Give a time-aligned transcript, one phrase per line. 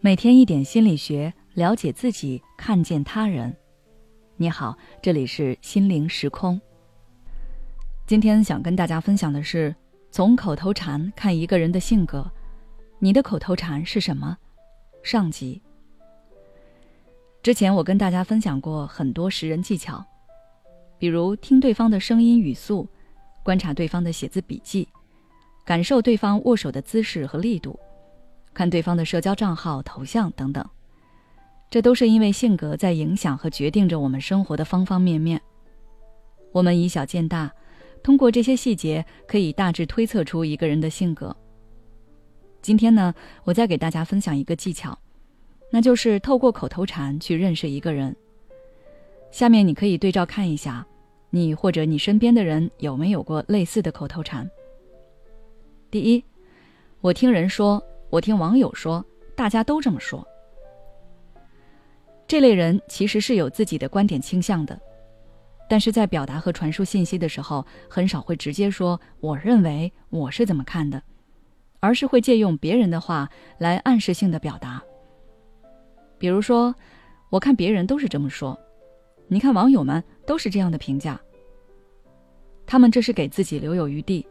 [0.00, 3.54] 每天一点心理学，了解自己，看见他人。
[4.36, 6.60] 你好，这里是心灵时空。
[8.06, 9.74] 今天想跟大家分享的是，
[10.10, 12.30] 从口头禅看一个人的性格。
[12.98, 14.36] 你的口头禅是什么？
[15.02, 15.60] 上集。
[17.42, 20.04] 之前我跟大家分享过很多识人技巧，
[20.98, 22.88] 比如听对方的声音语速，
[23.42, 24.88] 观察对方的写字笔记，
[25.66, 27.78] 感受对方握手的姿势和力度。
[28.54, 30.64] 看对方的社交账号、头像等等，
[31.68, 35.38] 这都是因为性格在影响和决定着我们生活的方方面面。
[36.52, 37.52] 我们以小见大，
[38.02, 41.36] 通过这些细节可以大致推测出一个人的性格。
[42.62, 44.96] 今天呢，我再给大家分享一个技巧，
[45.70, 48.14] 那就是透过口头禅去认识一个人。
[49.30, 50.86] 下面你可以对照看一下，
[51.28, 54.48] 你或者你身边的人有没有过类似的口头禅。
[55.90, 56.24] 第一，
[57.00, 57.82] 我听人说。
[58.08, 59.04] 我听网友说，
[59.34, 60.24] 大家都这么说。
[62.28, 64.80] 这类人其实是有自己的观点倾向的，
[65.68, 71.02] 但是在表达和传输信息的时候，很少会直接说“我认为我是怎么看的”，
[71.80, 74.80] 而是会借用别人的话来暗示性的表达。
[76.16, 76.72] 比如说，
[77.28, 78.56] 我看别人都是这么说，
[79.26, 81.20] 你看网友们都是这样的评价。
[82.64, 84.24] 他们这是给自己留有余地。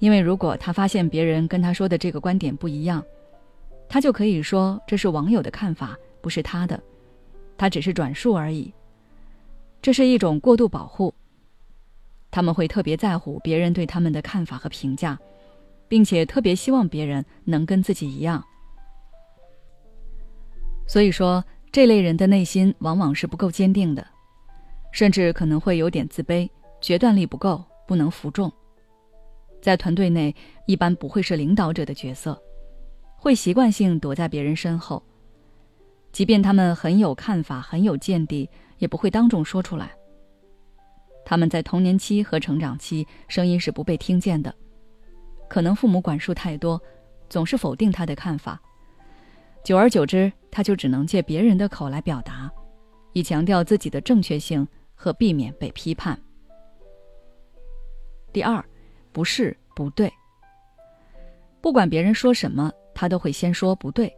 [0.00, 3.04] 因为如果他发现别人跟他说的这个观点不一样，
[3.88, 6.82] 他就可以说这是网友的看法，不是他的，
[7.56, 8.72] 他只是转述而已。
[9.82, 11.14] 这是一种过度保护。
[12.30, 15.18] 他们会特别在乎别人对他们的看法和评价，
[15.88, 18.42] 并且特别希望别人能跟自己一样。
[20.86, 24.06] 所以说，这类人的内心往往是不够坚定的，
[24.92, 26.48] 甚至可能会有点自卑，
[26.80, 28.50] 决断力不够，不能服众。
[29.60, 30.34] 在团队内，
[30.66, 32.40] 一般不会是领导者的角色，
[33.16, 35.02] 会习惯性躲在别人身后。
[36.12, 39.92] 即便他们很有看法、很有见地，也不会当众说出来。
[41.24, 44.52] 他们在童年期和成长期，声音是不被听见的。
[45.48, 46.80] 可能父母管束太多，
[47.28, 48.60] 总是否定他的看法，
[49.62, 52.50] 久而久之，他就只能借别人的口来表达，
[53.12, 56.18] 以强调自己的正确性和避免被批判。
[58.32, 58.64] 第二。
[59.12, 60.12] 不是不对。
[61.60, 64.12] 不管别人说什么，他都会先说不对。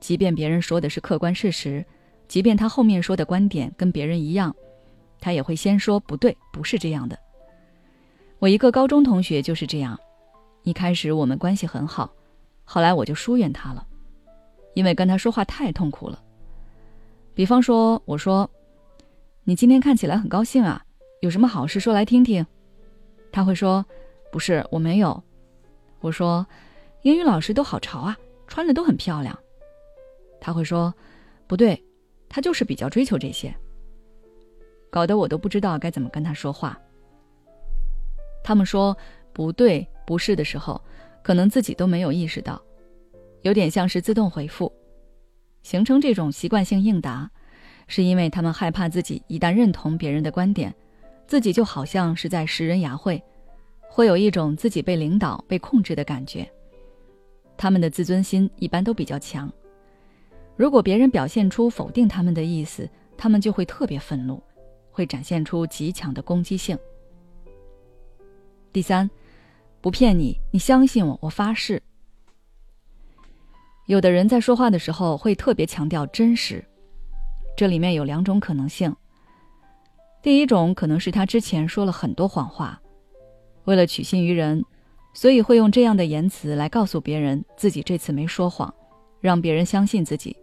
[0.00, 1.84] 即便别人说的是客观事实，
[2.26, 4.54] 即便他后面说的观点跟别人一样，
[5.20, 7.18] 他也会先说不对，不是这样的。
[8.38, 9.98] 我一个高中同学就是这样。
[10.62, 12.10] 一开始我们关系很好，
[12.64, 13.86] 后来我就疏远他了，
[14.74, 16.22] 因为跟他说话太痛苦了。
[17.34, 18.50] 比方说，我说
[19.44, 20.84] ：“你今天看起来很高兴啊，
[21.20, 22.44] 有什么好事说来听听。”
[23.32, 23.84] 他会说
[24.32, 25.22] ：“不是，我没有。”
[26.00, 26.46] 我说
[27.02, 29.38] ：“英语老师都好潮啊，穿的都很漂亮。”
[30.40, 30.92] 他会说
[31.46, 31.82] ：“不对，
[32.28, 33.54] 他就是比较追求这些。”
[34.90, 36.76] 搞得我都不知道该怎么跟他说话。
[38.42, 38.96] 他们说
[39.32, 40.82] “不对，不是”的时候，
[41.22, 42.60] 可能自己都没有意识到，
[43.42, 44.72] 有点像是自动回复，
[45.62, 47.30] 形成这种习惯性应答，
[47.86, 50.74] 是因为他们害怕自己一旦认同别人的观点。
[51.30, 53.22] 自己就好像是在拾人牙慧，
[53.88, 56.44] 会有一种自己被领导、被控制的感觉。
[57.56, 59.48] 他们的自尊心一般都比较强，
[60.56, 64.42] 如果别人表现出否定他们的意思，他们就会特别愤怒，
[64.90, 66.76] 会展现出极强的攻击性。
[68.72, 69.08] 第三，
[69.80, 71.80] 不骗你，你相信我，我发誓。
[73.86, 76.64] 有的人在说话的时候会特别强调真实，
[77.56, 78.92] 这里面有两种可能性。
[80.22, 82.80] 第一种可能是他之前说了很多谎话，
[83.64, 84.62] 为了取信于人，
[85.14, 88.72] 所以会用这样的言辞来告诉别人自己这次没说谎，
[89.20, 90.36] 让别人相信自己。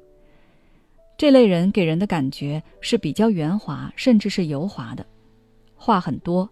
[1.16, 5.06] 这类人给人的感觉是比较圆滑，甚至是油滑的，
[5.76, 6.50] 话很多，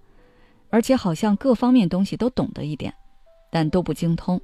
[0.70, 2.94] 而且好像各方面东西都懂得一点，
[3.52, 4.40] 但都不精通。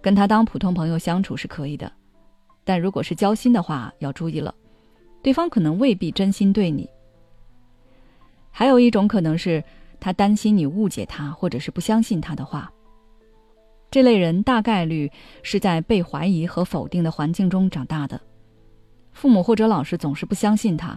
[0.00, 1.90] 跟他当普通朋友相处是可以的，
[2.64, 4.54] 但如果是交心的话，要注意了，
[5.22, 6.88] 对方可能未必真心对你。
[8.56, 9.62] 还有一种可能是，
[9.98, 12.72] 他担心你误解他，或者是不相信他的话。
[13.90, 15.10] 这类人大概率
[15.42, 18.20] 是在被怀疑和否定的环境中长大的，
[19.10, 20.96] 父母或者老师总是不相信他，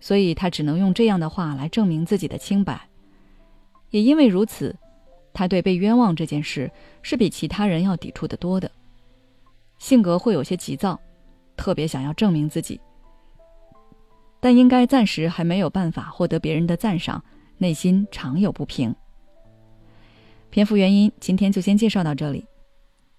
[0.00, 2.78] 所以他只能用这样的话来证明自己的清白。
[3.88, 4.76] 也因为如此，
[5.32, 8.70] 他对被冤枉这件事是比其他人要抵触的多的，
[9.78, 11.00] 性格会有些急躁，
[11.56, 12.78] 特别想要证明自己。
[14.42, 17.22] 但应该暂时还没有办法获得别人的赞赏，
[17.58, 18.92] 内心常有不平。
[20.50, 22.44] 篇幅原因，今天就先介绍到这里。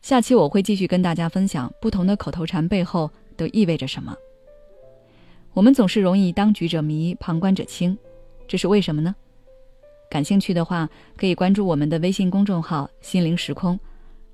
[0.02, 4.14] 下期我会继续跟大家分享不同的口头禅背后都意味着什么。
[5.54, 7.98] 我们总是容易当局者迷，旁观者清，
[8.46, 9.16] 这是为什么呢？
[10.10, 13.80] 感兴趣的话，可以关注我们的微信公众号“心灵时空”，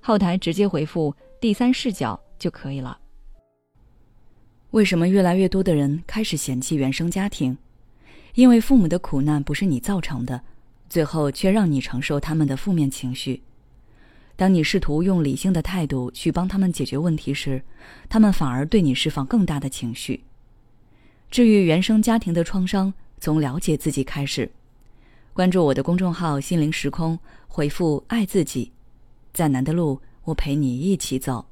[0.01, 2.97] 后台直接回复“第三视角”就可以了。
[4.71, 7.57] 为什么越来越多的人开始嫌弃原生家庭？
[8.35, 10.41] 因为父母的苦难不是你造成的，
[10.87, 13.41] 最后却让你承受他们的负面情绪。
[14.35, 17.63] 当你试图用理性的态度去帮他们解决问题时，
[18.07, 20.23] 他们反而对你释放更大的情绪。
[21.31, 24.51] 治愈原生家庭的创伤，从了解自己开始。
[25.33, 27.17] 关注我的公众号“心灵时空”，
[27.49, 28.71] 回复“爱自己”，
[29.33, 31.48] 再难的路，我陪你一起走。